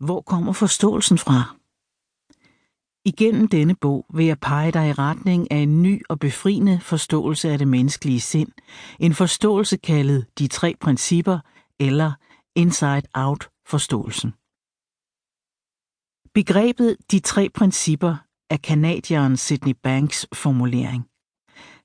[0.00, 1.56] Hvor kommer forståelsen fra?
[3.04, 7.50] Igennem denne bog vil jeg pege dig i retning af en ny og befriende forståelse
[7.50, 8.52] af det menneskelige sind.
[8.98, 11.38] En forståelse kaldet de tre principper
[11.80, 12.12] eller
[12.56, 14.30] inside-out-forståelsen.
[16.34, 18.16] Begrebet de tre principper
[18.50, 21.09] er kanadieren Sydney Banks formulering.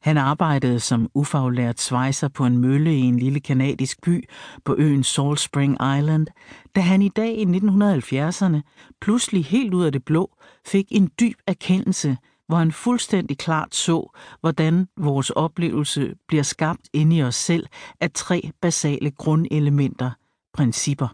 [0.05, 4.29] Han arbejdede som ufaglært svejser på en mølle i en lille kanadisk by
[4.65, 6.27] på øen Salt Spring Island,
[6.75, 8.61] da han i dag i 1970'erne
[9.01, 14.17] pludselig helt ud af det blå fik en dyb erkendelse, hvor han fuldstændig klart så,
[14.39, 17.67] hvordan vores oplevelse bliver skabt inde i os selv
[17.99, 20.11] af tre basale grundelementer,
[20.53, 21.07] principper.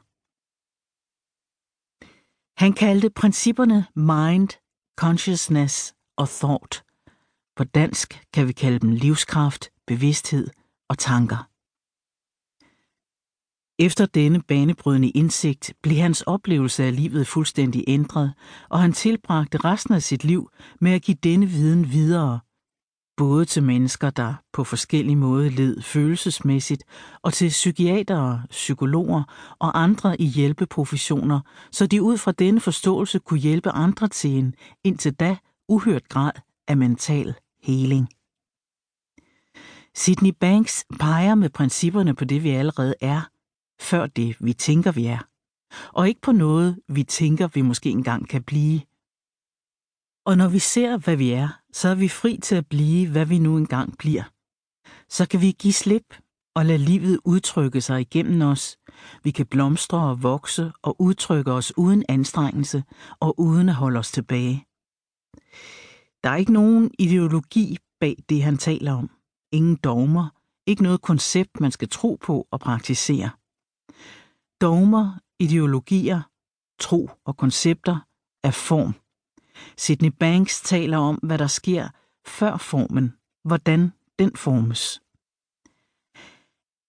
[2.64, 4.50] Han kaldte principperne mind,
[4.98, 6.91] consciousness og thought.
[7.56, 10.48] På dansk kan vi kalde dem livskraft, bevidsthed
[10.90, 11.48] og tanker.
[13.80, 18.34] Efter denne banebrydende indsigt blev hans oplevelse af livet fuldstændig ændret,
[18.70, 20.50] og han tilbragte resten af sit liv
[20.82, 22.40] med at give denne viden videre,
[23.18, 26.84] både til mennesker, der på forskellige måde led følelsesmæssigt,
[27.22, 29.24] og til psykiatere, psykologer
[29.60, 31.40] og andre i hjælpeprofessioner,
[31.72, 36.32] så de ud fra denne forståelse kunne hjælpe andre til en, indtil da, uhørt grad
[36.72, 38.08] af mental heling.
[39.96, 43.22] Sydney Banks peger med principperne på det, vi allerede er,
[43.82, 45.20] før det, vi tænker, vi er,
[45.94, 48.82] og ikke på noget, vi tænker, vi måske engang kan blive.
[50.26, 53.26] Og når vi ser, hvad vi er, så er vi fri til at blive, hvad
[53.26, 54.24] vi nu engang bliver.
[55.10, 56.18] Så kan vi give slip
[56.56, 58.78] og lade livet udtrykke sig igennem os.
[59.24, 62.84] Vi kan blomstre og vokse og udtrykke os uden anstrengelse
[63.20, 64.66] og uden at holde os tilbage.
[66.24, 69.10] Der er ikke nogen ideologi bag det, han taler om.
[69.52, 70.30] Ingen dogmer,
[70.68, 73.30] ikke noget koncept, man skal tro på og praktisere.
[74.62, 76.22] Dogmer, ideologier,
[76.80, 78.00] tro og koncepter
[78.44, 78.94] er form.
[79.78, 81.90] Sydney Banks taler om, hvad der sker
[82.26, 83.14] før formen,
[83.44, 85.02] hvordan den formes.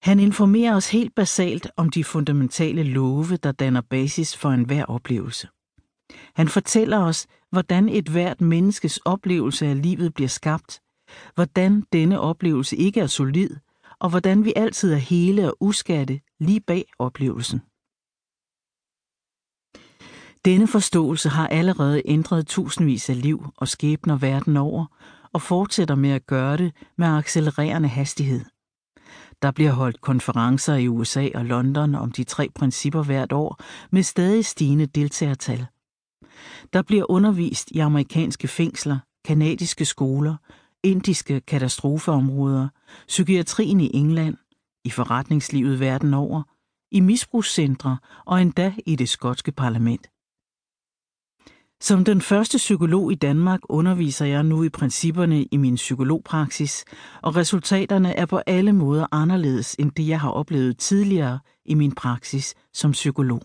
[0.03, 5.49] Han informerer os helt basalt om de fundamentale love, der danner basis for enhver oplevelse.
[6.35, 10.81] Han fortæller os, hvordan et hvert menneskes oplevelse af livet bliver skabt,
[11.35, 13.51] hvordan denne oplevelse ikke er solid,
[13.99, 17.61] og hvordan vi altid er hele og uskatte lige bag oplevelsen.
[20.45, 24.87] Denne forståelse har allerede ændret tusindvis af liv og skæbner verden over,
[25.33, 28.45] og fortsætter med at gøre det med accelererende hastighed.
[29.43, 33.61] Der bliver holdt konferencer i USA og London om de tre principper hvert år
[33.91, 35.67] med stadig stigende deltagertal.
[36.73, 40.37] Der bliver undervist i amerikanske fængsler, kanadiske skoler,
[40.83, 42.69] indiske katastrofeområder,
[43.09, 44.37] psykiatrien i England,
[44.85, 46.43] i forretningslivet verden over,
[46.93, 50.09] i misbrugscentre og endda i det skotske parlament.
[51.81, 56.85] Som den første psykolog i Danmark underviser jeg nu i principperne i min psykologpraksis,
[57.23, 61.93] og resultaterne er på alle måder anderledes end det, jeg har oplevet tidligere i min
[61.93, 63.43] praksis som psykolog.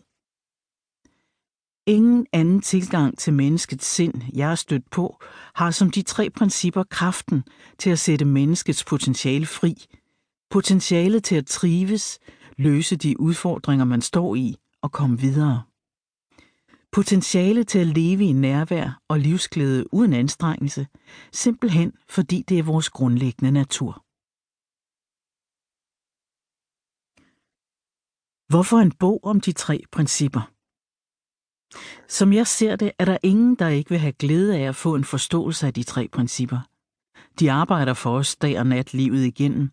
[1.88, 5.22] Ingen anden tilgang til menneskets sind, jeg er stødt på,
[5.56, 7.44] har som de tre principper kraften
[7.78, 9.76] til at sætte menneskets potentiale fri.
[10.50, 12.20] Potentialet til at trives,
[12.58, 15.64] løse de udfordringer, man står i og komme videre.
[16.92, 20.88] Potentiale til at leve i nærvær og livsglæde uden anstrengelse,
[21.34, 23.94] simpelthen fordi det er vores grundlæggende natur.
[28.52, 30.57] Hvorfor en bog om de tre principper?
[32.10, 34.96] Som jeg ser det, er der ingen, der ikke vil have glæde af at få
[34.96, 36.60] en forståelse af de tre principper.
[37.40, 39.72] De arbejder for os dag og nat livet igennem.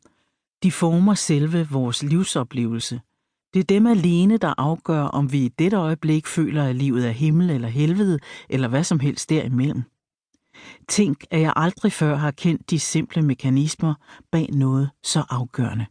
[0.62, 3.00] De former selve vores livsoplevelse.
[3.54, 7.10] Det er dem alene, der afgør, om vi i dette øjeblik føler, at livet er
[7.10, 8.18] himmel eller helvede,
[8.48, 9.82] eller hvad som helst derimellem.
[10.88, 13.94] Tænk, at jeg aldrig før har kendt de simple mekanismer
[14.32, 15.86] bag noget så afgørende.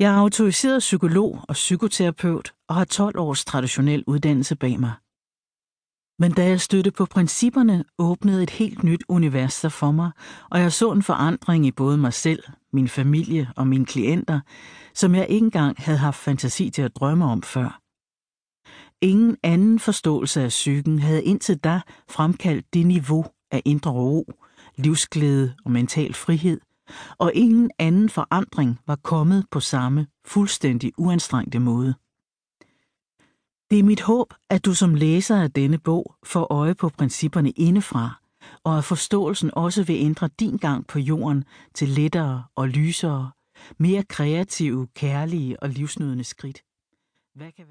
[0.00, 4.92] Jeg er autoriseret psykolog og psykoterapeut og har 12 års traditionel uddannelse bag mig.
[6.18, 10.10] Men da jeg stødte på principperne, åbnede et helt nyt univers sig for mig,
[10.50, 12.42] og jeg så en forandring i både mig selv,
[12.72, 14.40] min familie og mine klienter,
[14.94, 17.80] som jeg ikke engang havde haft fantasi til at drømme om før.
[19.00, 21.80] Ingen anden forståelse af psyken havde indtil da
[22.10, 24.32] fremkaldt det niveau af indre ro,
[24.76, 26.60] livsglæde og mental frihed,
[27.18, 31.94] og ingen anden forandring var kommet på samme fuldstændig uanstrengte måde.
[33.70, 37.50] Det er mit håb, at du som læser af denne bog får øje på principperne
[37.50, 38.20] indefra,
[38.64, 41.44] og at forståelsen også vil ændre din gang på jorden
[41.74, 43.30] til lettere og lysere,
[43.78, 46.62] mere kreative, kærlige og livsnydende skridt.
[47.34, 47.68] Hvad kan være